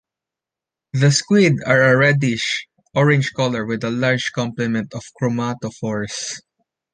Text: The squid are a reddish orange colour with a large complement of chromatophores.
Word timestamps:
The 0.93 1.11
squid 1.11 1.57
are 1.67 1.79
a 1.83 1.95
reddish 1.95 2.67
orange 2.95 3.33
colour 3.35 3.65
with 3.67 3.83
a 3.83 3.91
large 3.91 4.31
complement 4.31 4.95
of 4.95 5.03
chromatophores. 5.21 6.41